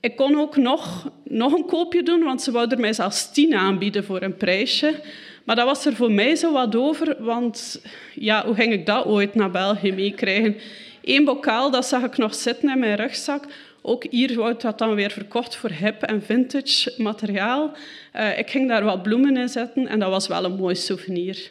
Ik 0.00 0.16
kon 0.16 0.40
ook 0.40 0.56
nog, 0.56 1.10
nog 1.24 1.52
een 1.52 1.66
koopje 1.66 2.02
doen, 2.02 2.22
want 2.22 2.42
ze 2.42 2.50
wouden 2.50 2.80
mij 2.80 2.92
zelfs 2.92 3.32
tien 3.32 3.54
aanbieden 3.54 4.04
voor 4.04 4.22
een 4.22 4.36
prijsje. 4.36 5.00
Maar 5.44 5.56
dat 5.56 5.64
was 5.64 5.86
er 5.86 5.94
voor 5.94 6.12
mij 6.12 6.36
zo 6.36 6.52
wat 6.52 6.76
over, 6.76 7.16
want 7.18 7.82
ja, 8.14 8.44
hoe 8.46 8.54
ging 8.54 8.72
ik 8.72 8.86
dat 8.86 9.04
ooit 9.04 9.34
naar 9.34 9.50
België 9.50 9.92
meekrijgen? 9.92 10.56
Eén 11.02 11.24
bokaal, 11.24 11.70
dat 11.70 11.86
zag 11.86 12.02
ik 12.02 12.16
nog 12.16 12.34
zitten 12.34 12.70
in 12.70 12.78
mijn 12.78 12.96
rugzak. 12.96 13.44
Ook 13.82 14.04
hier 14.10 14.34
wordt 14.36 14.62
dat 14.62 14.78
dan 14.78 14.94
weer 14.94 15.10
verkocht 15.10 15.56
voor 15.56 15.70
hip 15.70 16.02
en 16.02 16.22
vintage 16.22 16.94
materiaal. 16.96 17.72
Uh, 18.16 18.38
ik 18.38 18.50
ging 18.50 18.68
daar 18.68 18.84
wat 18.84 19.02
bloemen 19.02 19.36
in 19.36 19.48
zetten 19.48 19.86
en 19.86 19.98
dat 19.98 20.10
was 20.10 20.26
wel 20.26 20.44
een 20.44 20.56
mooi 20.56 20.74
souvenir. 20.74 21.50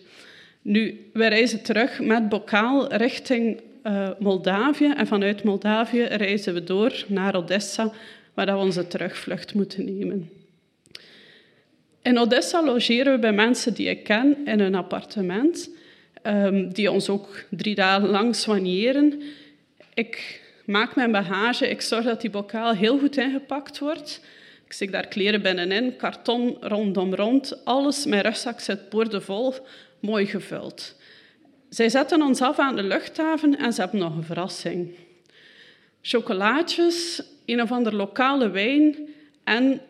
Nu, 0.67 1.09
wij 1.13 1.27
reizen 1.27 1.61
terug 1.61 1.99
met 1.99 2.29
bokaal 2.29 2.93
richting 2.93 3.61
uh, 3.83 4.09
Moldavië. 4.19 4.93
En 4.97 5.07
vanuit 5.07 5.43
Moldavië 5.43 6.03
reizen 6.03 6.53
we 6.53 6.63
door 6.63 7.03
naar 7.07 7.35
Odessa, 7.35 7.91
waar 8.33 8.45
we 8.45 8.55
onze 8.55 8.87
terugvlucht 8.87 9.53
moeten 9.53 9.85
nemen. 9.85 10.29
In 12.01 12.19
Odessa 12.19 12.63
logeren 12.63 13.13
we 13.13 13.19
bij 13.19 13.33
mensen 13.33 13.73
die 13.73 13.89
ik 13.89 14.03
ken 14.03 14.37
in 14.45 14.59
een 14.59 14.75
appartement, 14.75 15.69
um, 16.23 16.73
die 16.73 16.91
ons 16.91 17.09
ook 17.09 17.43
drie 17.49 17.75
dagen 17.75 18.09
lang 18.09 18.35
soigneren. 18.35 19.21
Ik 19.93 20.41
maak 20.65 20.95
mijn 20.95 21.11
bagage, 21.11 21.69
ik 21.69 21.81
zorg 21.81 22.05
dat 22.05 22.21
die 22.21 22.29
bokaal 22.29 22.73
heel 22.73 22.99
goed 22.99 23.17
ingepakt 23.17 23.79
wordt. 23.79 24.21
Ik 24.65 24.73
zet 24.73 24.91
daar 24.91 25.07
kleren 25.07 25.41
binnenin, 25.41 25.95
karton 25.95 26.57
rondom 26.61 27.15
rond, 27.15 27.65
alles. 27.65 28.05
Mijn 28.05 28.21
rugzak 28.21 28.59
zit 28.59 28.89
boordevol 28.89 29.53
mooi 30.05 30.25
gevuld. 30.25 30.95
Zij 31.69 31.89
zetten 31.89 32.21
ons 32.21 32.41
af 32.41 32.59
aan 32.59 32.75
de 32.75 32.83
luchthaven 32.83 33.57
en 33.57 33.73
ze 33.73 33.81
hebben 33.81 33.99
nog 33.99 34.15
een 34.15 34.23
verrassing. 34.23 34.95
Chocolaatjes, 36.01 37.23
een 37.45 37.61
of 37.61 37.71
ander 37.71 37.95
lokale 37.95 38.49
wijn 38.49 38.95
en 39.43 39.81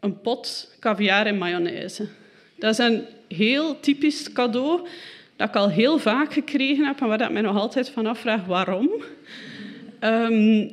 een 0.00 0.20
pot 0.20 0.74
caviar 0.80 1.26
en 1.26 1.38
mayonaise. 1.38 2.08
Dat 2.58 2.72
is 2.72 2.78
een 2.78 3.04
heel 3.28 3.80
typisch 3.80 4.32
cadeau 4.32 4.86
dat 5.36 5.48
ik 5.48 5.56
al 5.56 5.70
heel 5.70 5.98
vaak 5.98 6.32
gekregen 6.32 6.84
heb 6.84 7.00
en 7.00 7.08
waar 7.08 7.20
ik 7.20 7.30
mij 7.30 7.42
nog 7.42 7.56
altijd 7.56 7.88
van 7.88 8.06
afvraag 8.06 8.44
waarom. 8.44 8.90
Um, 10.00 10.70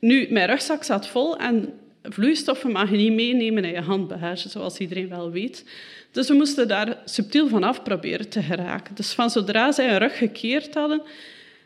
nu, 0.00 0.26
mijn 0.30 0.48
rugzak 0.48 0.84
zat 0.84 1.08
vol 1.08 1.36
en 1.36 1.72
vloeistoffen 2.02 2.72
mag 2.72 2.90
je 2.90 2.96
niet 2.96 3.12
meenemen 3.12 3.64
in 3.64 3.72
je 3.72 3.80
handbagage, 3.80 4.48
zoals 4.48 4.78
iedereen 4.78 5.08
wel 5.08 5.30
weet. 5.30 5.64
Dus 6.10 6.28
we 6.28 6.34
moesten 6.34 6.68
daar 6.68 6.96
subtiel 7.04 7.48
vanaf 7.48 7.82
proberen 7.82 8.28
te 8.28 8.42
geraken. 8.42 8.94
Dus 8.94 9.12
van 9.12 9.30
zodra 9.30 9.72
zij 9.72 9.90
een 9.90 9.98
rug 9.98 10.18
gekeerd 10.18 10.74
hadden, 10.74 11.02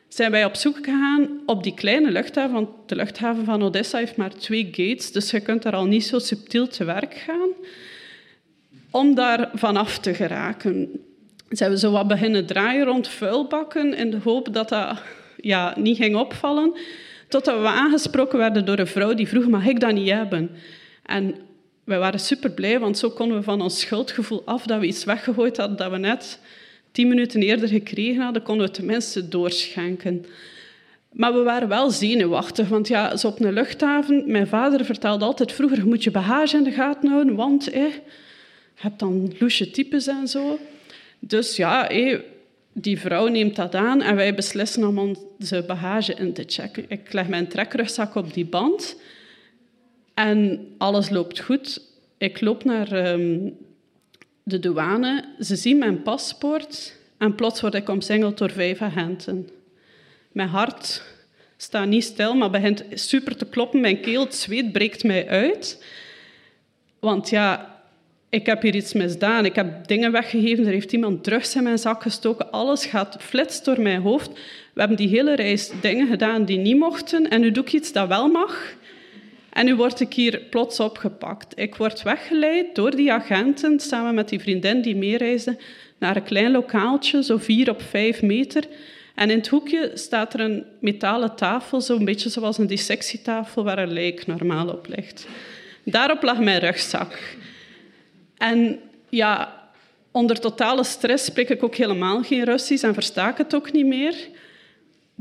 zijn 0.09 0.31
wij 0.31 0.45
op 0.45 0.55
zoek 0.55 0.77
gegaan 0.77 1.29
op 1.47 1.63
die 1.63 1.75
kleine 1.75 2.11
luchthaven. 2.11 2.53
Want 2.53 2.69
de 2.87 2.97
luchthaven 2.97 3.45
van 3.45 3.63
Odessa 3.63 3.99
heeft 3.99 4.17
maar 4.17 4.35
twee 4.35 4.65
gates, 4.65 5.13
dus 5.13 5.31
je 5.31 5.41
kunt 5.41 5.63
daar 5.63 5.75
al 5.75 5.87
niet 5.87 6.05
zo 6.05 6.19
subtiel 6.19 6.69
te 6.69 6.85
werk 6.85 7.15
gaan. 7.15 7.49
Om 8.91 9.15
daar 9.15 9.51
vanaf 9.55 9.99
te 9.99 10.15
geraken. 10.15 10.91
zijn 11.49 11.71
we 11.71 11.79
zo 11.79 11.91
wat 11.91 12.09
beginnen 12.09 12.47
draaien 12.47 12.85
rond 12.85 13.09
vuilbakken 13.09 13.95
in 13.95 14.11
de 14.11 14.19
hoop 14.25 14.55
dat 14.55 14.69
dat 14.69 15.03
ja, 15.37 15.75
niet 15.79 15.97
ging 15.97 16.17
opvallen. 16.17 16.73
Totdat 17.29 17.61
we 17.61 17.67
aangesproken 17.67 18.39
werden 18.39 18.65
door 18.65 18.79
een 18.79 18.87
vrouw 18.87 19.15
die 19.15 19.29
vroeg, 19.29 19.49
mag 19.49 19.67
ik 19.67 19.81
dat 19.81 19.93
niet 19.93 20.11
hebben? 20.11 20.51
En 21.03 21.35
wij 21.85 21.99
waren 21.99 22.21
super 22.21 22.51
blij, 22.51 22.81
want 22.81 22.99
zo 22.99 23.11
konden 23.11 23.37
we 23.37 23.43
van 23.43 23.61
ons 23.61 23.81
schuldgevoel 23.81 24.43
af 24.45 24.67
dat 24.67 24.81
we 24.81 24.87
iets 24.87 25.05
weggegooid 25.05 25.57
hadden 25.57 25.77
dat 25.77 25.91
we 25.91 25.99
net 25.99 26.39
tien 26.93 27.09
minuten 27.09 27.43
eerder 27.43 27.69
gekregen 27.69 28.23
hadden, 28.23 28.43
konden 28.43 28.67
we 28.67 28.73
tenminste 28.73 29.29
doorschenken. 29.29 30.25
Maar 31.13 31.33
we 31.33 31.43
waren 31.43 31.69
wel 31.69 31.91
zenuwachtig, 31.91 32.69
want 32.69 32.89
ja, 32.89 33.17
zo 33.17 33.29
op 33.29 33.41
een 33.41 33.53
luchthaven, 33.53 34.25
mijn 34.27 34.47
vader 34.47 34.85
vertelde 34.85 35.25
altijd 35.25 35.53
vroeger, 35.53 35.87
moet 35.87 36.05
je 36.05 36.11
bagage 36.11 36.57
in 36.57 36.65
de 36.65 36.71
gaten 36.71 37.09
houden, 37.11 37.35
want 37.35 37.71
eh, 37.71 37.83
je 37.83 38.01
hebt 38.75 38.99
dan 38.99 39.33
loesje 39.39 39.71
types 39.71 40.07
en 40.07 40.29
zo. 40.29 40.59
Dus 41.19 41.57
ja, 41.57 41.91
die 42.73 43.01
vrouw 43.01 43.27
neemt 43.27 43.57
dat 43.57 43.75
aan 43.75 44.03
en 44.03 44.17
wij 44.17 44.35
beslissen 44.35 44.87
om 44.87 44.99
onze 44.99 45.65
bagage 45.67 46.15
in 46.15 46.33
te 46.33 46.45
checken. 46.47 46.85
Ik 46.89 47.13
leg 47.13 47.29
mijn 47.29 47.49
trekrugzak 47.49 48.15
op 48.15 48.35
die 48.35 48.45
band 48.47 48.97
en 50.15 50.67
alles 50.79 51.11
loopt 51.11 51.41
goed. 51.41 51.81
Ik 52.19 52.41
loop 52.41 52.65
naar 52.65 52.93
ehm, 52.93 53.51
de 54.43 54.59
douane, 54.59 55.25
ze 55.41 55.57
zien 55.57 55.79
mijn 55.79 56.03
paspoort 56.03 57.01
en 57.19 57.35
plots 57.35 57.61
word 57.61 57.75
ik 57.75 57.89
omsingeld 57.89 58.39
door 58.39 58.51
vijf 58.51 58.83
agenten. 58.83 59.49
Mijn 60.33 60.49
hart 60.49 61.03
staat 61.57 61.87
niet 61.87 62.05
stil, 62.05 62.35
maar 62.35 62.51
begint 62.51 62.85
super 62.91 63.37
te 63.37 63.47
kloppen. 63.47 63.81
Mijn 63.81 64.01
keel, 64.01 64.25
het 64.25 64.35
zweet 64.35 64.73
breekt 64.73 65.05
mij 65.05 65.29
uit. 65.29 65.85
Want 66.99 67.31
ja, 67.31 67.81
ik 68.29 68.47
heb 68.47 68.63
hier 68.63 68.75
iets 68.75 68.93
misdaan. 68.93 69.45
Ik 69.45 69.55
heb 69.55 69.87
dingen 69.87 70.13
weggegeven. 70.13 70.67
Er 70.67 70.73
heeft 70.73 70.93
iemand 70.93 71.25
drugs 71.25 71.55
in 71.55 71.63
mijn 71.63 71.79
zak 71.79 72.03
gestoken. 72.03 72.51
Alles 72.51 72.87
gaat 72.87 73.17
flits 73.21 73.63
door 73.63 73.81
mijn 73.81 74.01
hoofd. 74.01 74.31
We 74.73 74.81
hebben 74.81 74.97
die 74.97 75.09
hele 75.09 75.35
reis 75.35 75.71
dingen 75.81 76.07
gedaan 76.07 76.45
die 76.45 76.59
niet 76.59 76.79
mochten. 76.79 77.31
En 77.31 77.41
nu 77.41 77.51
doe 77.51 77.65
ik 77.65 77.73
iets 77.73 77.93
dat 77.93 78.09
wel 78.09 78.29
mag. 78.29 78.75
En 79.53 79.65
nu 79.65 79.75
word 79.75 80.01
ik 80.01 80.15
hier 80.15 80.41
plots 80.51 80.81
opgepakt. 80.81 81.59
Ik 81.59 81.75
word 81.75 82.03
weggeleid 82.03 82.75
door 82.75 82.97
die 82.97 83.13
agenten, 83.13 83.81
samen 83.81 84.15
met 84.15 84.29
die 84.29 84.41
vriendin 84.41 84.83
die 84.83 84.97
meereisde, 84.97 85.57
naar 85.99 86.17
een 86.17 86.23
klein 86.23 86.51
lokaaltje, 86.51 87.23
zo 87.23 87.37
vier 87.37 87.71
op 87.71 87.83
vijf 87.83 88.23
meter. 88.23 88.65
En 89.15 89.31
in 89.31 89.37
het 89.37 89.49
hoekje 89.49 89.91
staat 89.95 90.35
er 90.35 90.41
een 90.41 90.65
metalen 90.81 91.37
tafel, 91.37 91.81
zo'n 91.81 92.05
beetje 92.05 92.29
zoals 92.29 92.59
een 92.59 92.67
dissectietafel 92.67 93.65
waar 93.65 93.79
een 93.79 93.93
lijk 93.93 94.27
normaal 94.27 94.69
op 94.69 94.87
ligt. 94.89 95.27
Daarop 95.85 96.23
lag 96.23 96.39
mijn 96.39 96.61
rugzak. 96.61 97.19
En 98.39 98.79
ja, 99.09 99.61
onder 100.11 100.41
totale 100.41 100.85
stress 100.85 101.25
spreek 101.25 101.49
ik 101.49 101.63
ook 101.63 101.75
helemaal 101.75 102.23
geen 102.23 102.45
Russisch 102.45 102.85
en 102.85 102.95
versta 102.95 103.31
ik 103.31 103.37
het 103.37 103.55
ook 103.55 103.73
niet 103.73 103.87
meer. 103.87 104.15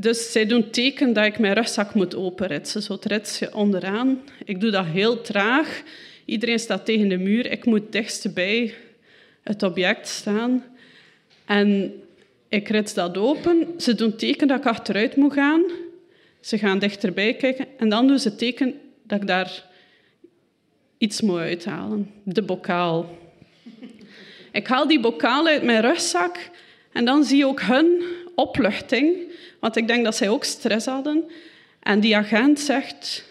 Dus 0.02 0.32
zij 0.32 0.46
doen 0.46 0.70
teken 0.70 1.12
dat 1.12 1.24
ik 1.24 1.38
mijn 1.38 1.54
rugzak 1.54 1.94
moet 1.94 2.14
openritsen. 2.14 2.82
Zo 2.82 2.98
rits 3.00 3.38
je 3.38 3.54
onderaan. 3.54 4.20
Ik 4.44 4.60
doe 4.60 4.70
dat 4.70 4.84
heel 4.84 5.20
traag. 5.20 5.82
Iedereen 6.24 6.58
staat 6.58 6.84
tegen 6.84 7.08
de 7.08 7.16
muur. 7.16 7.50
Ik 7.50 7.64
moet 7.64 7.92
dichtst 7.92 8.34
bij 8.34 8.74
het 9.42 9.62
object 9.62 10.08
staan. 10.08 10.64
En 11.44 11.92
ik 12.48 12.68
rits 12.68 12.94
dat 12.94 13.18
open. 13.18 13.66
Ze 13.78 13.94
doen 13.94 14.16
teken 14.16 14.48
dat 14.48 14.58
ik 14.58 14.66
achteruit 14.66 15.16
moet 15.16 15.32
gaan. 15.32 15.62
Ze 16.40 16.58
gaan 16.58 16.78
dichterbij 16.78 17.34
kijken. 17.34 17.66
En 17.78 17.88
dan 17.88 18.06
doen 18.06 18.18
ze 18.18 18.34
teken 18.34 18.74
dat 19.02 19.20
ik 19.20 19.26
daar 19.26 19.64
iets 20.98 21.20
moet 21.20 21.38
uithalen. 21.38 22.10
De 22.22 22.42
bokaal. 22.42 23.18
Ik 24.52 24.66
haal 24.66 24.86
die 24.86 25.00
bokaal 25.00 25.46
uit 25.46 25.62
mijn 25.62 25.80
rugzak. 25.80 26.50
En 26.92 27.04
dan 27.04 27.24
zie 27.24 27.36
je 27.36 27.46
ook 27.46 27.60
hun 27.60 28.02
opluchting. 28.34 29.30
Want 29.62 29.76
ik 29.76 29.86
denk 29.86 30.04
dat 30.04 30.16
zij 30.16 30.28
ook 30.28 30.44
stress 30.44 30.86
hadden. 30.86 31.30
En 31.80 32.00
die 32.00 32.16
agent 32.16 32.60
zegt... 32.60 33.24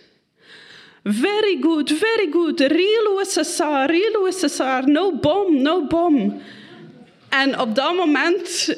Very 1.03 1.57
good, 1.61 1.91
very 1.91 2.31
good. 2.31 2.59
Real 2.59 3.19
USSR, 3.19 3.85
real 3.85 4.27
USSR. 4.27 4.81
No 4.85 5.15
bomb, 5.15 5.59
no 5.59 5.87
bomb. 5.87 6.41
En 7.29 7.59
op 7.59 7.75
dat 7.75 7.95
moment 7.95 8.77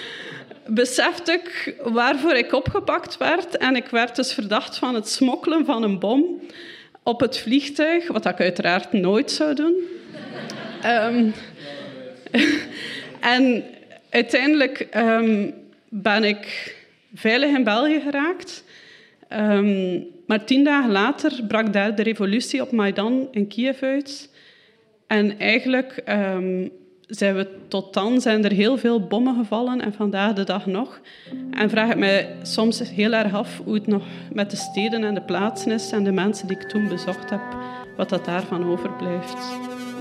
besefte 0.66 1.32
ik 1.32 1.74
waarvoor 1.82 2.34
ik 2.34 2.52
opgepakt 2.52 3.16
werd. 3.16 3.56
En 3.56 3.76
ik 3.76 3.86
werd 3.86 4.16
dus 4.16 4.32
verdacht 4.32 4.76
van 4.78 4.94
het 4.94 5.08
smokkelen 5.08 5.64
van 5.64 5.82
een 5.82 5.98
bom 5.98 6.40
op 7.02 7.20
het 7.20 7.38
vliegtuig, 7.38 8.08
wat 8.08 8.26
ik 8.26 8.40
uiteraard 8.40 8.92
nooit 8.92 9.30
zou 9.30 9.54
doen. 9.54 9.74
um, 10.84 11.34
en 13.34 13.64
uiteindelijk 14.10 14.88
um, 14.96 15.54
ben 15.88 16.24
ik 16.24 16.74
veilig 17.14 17.56
in 17.56 17.64
België 17.64 18.00
geraakt. 18.00 18.64
Um, 19.28 20.06
maar 20.26 20.44
tien 20.44 20.64
dagen 20.64 20.90
later 20.90 21.44
brak 21.48 21.72
daar 21.72 21.94
de 21.94 22.02
revolutie 22.02 22.62
op 22.62 22.72
Maidan 22.72 23.28
in 23.30 23.48
Kiev 23.48 23.82
uit. 23.82 24.30
En 25.06 25.38
eigenlijk 25.38 26.02
zijn 27.06 27.34
we 27.34 27.48
tot 27.68 27.94
dan 27.94 28.20
zijn 28.20 28.44
er 28.44 28.52
heel 28.52 28.78
veel 28.78 29.06
bommen 29.06 29.34
gevallen 29.34 29.80
en 29.80 29.92
vandaag 29.92 30.32
de 30.32 30.44
dag 30.44 30.66
nog. 30.66 31.00
En 31.50 31.70
vraag 31.70 31.90
ik 31.90 31.96
mij 31.96 32.36
soms 32.42 32.90
heel 32.90 33.12
erg 33.12 33.34
af 33.34 33.60
hoe 33.64 33.74
het 33.74 33.86
nog 33.86 34.02
met 34.32 34.50
de 34.50 34.56
steden 34.56 35.04
en 35.04 35.14
de 35.14 35.22
plaatsen 35.22 35.72
is 35.72 35.92
en 35.92 36.04
de 36.04 36.12
mensen 36.12 36.46
die 36.46 36.56
ik 36.56 36.68
toen 36.68 36.88
bezocht 36.88 37.30
heb, 37.30 37.56
wat 37.96 38.08
dat 38.08 38.24
daarvan 38.24 38.64
overblijft 38.64 39.38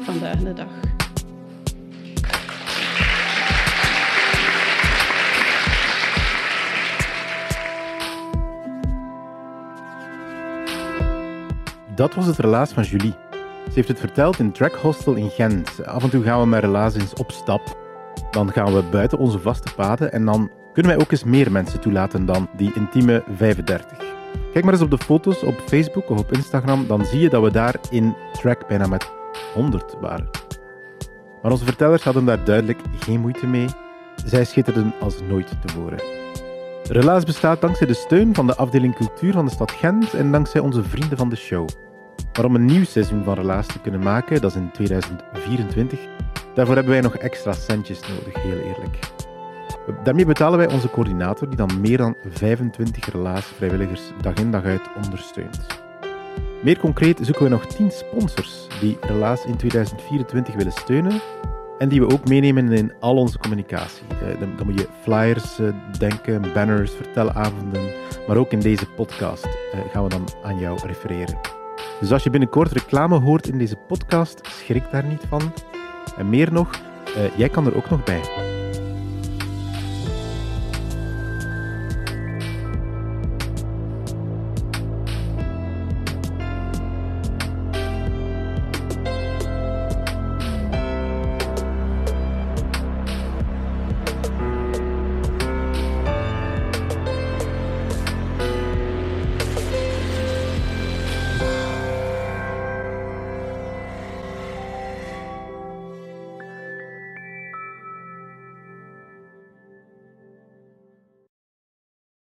vandaag 0.04 0.40
de 0.40 0.54
dag. 0.54 1.01
Dat 11.96 12.16
was 12.16 12.26
het 12.26 12.38
relaas 12.38 12.72
van 12.72 12.84
Julie. 12.84 13.14
Ze 13.66 13.72
heeft 13.74 13.88
het 13.88 14.00
verteld 14.00 14.40
in 14.40 14.52
Track 14.52 14.76
Hostel 14.76 15.14
in 15.14 15.30
Gent. 15.30 15.86
Af 15.86 16.04
en 16.04 16.10
toe 16.10 16.24
gaan 16.24 16.40
we 16.40 16.46
met 16.46 16.64
relaas 16.64 16.96
eens 16.96 17.14
op 17.14 17.32
stap. 17.32 17.78
Dan 18.32 18.52
gaan 18.52 18.74
we 18.74 18.84
buiten 18.92 19.18
onze 19.18 19.40
vaste 19.40 19.74
paden 19.76 20.12
en 20.12 20.26
dan 20.26 20.52
kunnen 20.74 20.92
wij 20.92 21.02
ook 21.02 21.12
eens 21.12 21.24
meer 21.24 21.52
mensen 21.52 21.80
toelaten 21.80 22.26
dan 22.26 22.50
die 22.58 22.72
intieme 22.74 23.24
35. 23.36 23.98
Kijk 24.54 24.64
maar 24.64 24.74
eens 24.74 24.84
op 24.84 24.92
de 24.92 24.98
foto's 24.98 25.44
op 25.44 25.62
Facebook 25.66 26.10
of 26.10 26.20
op 26.20 26.32
Instagram, 26.32 26.88
dan 26.88 27.06
zie 27.06 27.20
je 27.20 27.30
dat 27.30 27.44
we 27.44 27.52
daar 27.52 27.76
in 27.90 28.16
track 28.32 28.68
bijna 28.68 28.88
met 28.88 29.12
100 29.54 29.96
waren. 30.02 30.30
Maar 31.42 31.52
onze 31.52 31.66
vertellers 31.66 32.04
hadden 32.04 32.26
daar 32.26 32.44
duidelijk 32.44 32.80
geen 33.00 33.20
moeite 33.20 33.48
mee. 33.48 33.68
Zij 34.26 34.46
schitterden 34.46 34.94
als 35.00 35.22
nooit 35.22 35.54
tevoren. 35.66 36.21
Relaas 36.90 37.24
bestaat 37.24 37.62
dankzij 37.62 37.88
de 37.88 37.94
steun 37.94 38.36
van 38.36 38.48
de 38.48 38.56
afdeling 38.56 38.96
cultuur 38.96 39.34
van 39.34 39.46
de 39.46 39.52
stad 39.52 39.72
Gent 39.72 40.14
en 40.14 40.32
dankzij 40.32 40.62
onze 40.62 40.84
vrienden 40.84 41.18
van 41.18 41.30
de 41.30 41.36
show. 41.36 41.68
Maar 42.34 42.46
om 42.46 42.56
een 42.56 42.66
nieuw 42.66 42.84
seizoen 42.84 43.24
van 43.24 43.34
Relaas 43.34 43.68
te 43.68 43.80
kunnen 43.80 44.02
maken, 44.02 44.42
dat 44.42 44.52
is 44.52 44.58
in 44.58 44.72
2024, 44.72 46.00
daarvoor 46.54 46.76
hebben 46.76 46.94
wij 46.94 47.02
nog 47.02 47.16
extra 47.16 47.54
centjes 47.54 48.00
nodig, 48.00 48.42
heel 48.42 48.58
eerlijk. 48.58 49.00
Daarmee 50.04 50.26
betalen 50.26 50.58
wij 50.58 50.72
onze 50.72 50.90
coördinator, 50.90 51.48
die 51.48 51.58
dan 51.58 51.82
meer 51.82 51.98
dan 51.98 52.16
25 52.30 53.12
Relaas-vrijwilligers 53.12 54.02
dag 54.22 54.34
in 54.34 54.52
dag 54.52 54.64
uit 54.64 54.90
ondersteunt. 55.04 55.66
Meer 56.64 56.80
concreet 56.80 57.20
zoeken 57.22 57.44
we 57.44 57.50
nog 57.50 57.66
10 57.66 57.92
sponsors 57.92 58.68
die 58.80 58.98
Relaas 59.02 59.46
in 59.46 59.58
2024 59.58 60.56
willen 60.56 60.72
steunen 60.72 61.22
en 61.82 61.90
die 61.90 62.02
we 62.02 62.14
ook 62.14 62.28
meenemen 62.28 62.72
in 62.72 62.94
al 63.00 63.16
onze 63.16 63.38
communicatie. 63.38 64.04
Eh, 64.08 64.40
dan 64.40 64.66
moet 64.66 64.80
je 64.80 64.88
flyers 65.02 65.60
eh, 65.60 65.68
denken, 65.98 66.54
banners, 66.54 66.92
vertelavonden, 66.92 67.82
maar 68.28 68.38
ook 68.38 68.52
in 68.52 68.60
deze 68.60 68.86
podcast 68.86 69.46
eh, 69.46 69.80
gaan 69.92 70.04
we 70.04 70.10
dan 70.10 70.28
aan 70.44 70.60
jou 70.60 70.80
refereren. 70.86 71.40
Dus 72.00 72.12
als 72.12 72.24
je 72.24 72.30
binnenkort 72.30 72.72
reclame 72.72 73.20
hoort 73.20 73.48
in 73.48 73.58
deze 73.58 73.76
podcast, 73.76 74.40
schrik 74.44 74.84
daar 74.92 75.06
niet 75.06 75.24
van. 75.28 75.54
En 76.18 76.30
meer 76.30 76.54
nog, 76.54 76.70
jij 77.38 77.50
kan 77.50 77.66
er 77.66 77.76
ook 77.76 77.90
nog 77.90 78.04
bij. 78.04 78.61